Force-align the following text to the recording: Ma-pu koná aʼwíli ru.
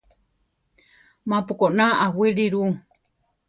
Ma-pu 1.29 1.53
koná 1.59 1.85
aʼwíli 2.05 2.45
ru. 2.53 2.63